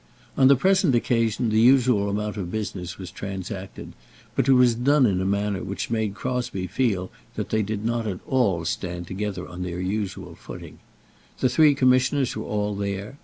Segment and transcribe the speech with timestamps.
[0.35, 3.93] On the present occasion, the usual amount of business was transacted,
[4.35, 8.07] but it was done in a manner which made Crosbie feel that they did not
[8.25, 10.79] all stand together on their usual footing.
[11.39, 13.19] The three Commissioners were all there.